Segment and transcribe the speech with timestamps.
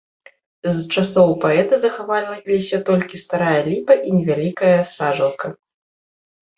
[0.77, 5.47] З часоў паэта захаваліся толькі старая ліпа і невялікая сажалка.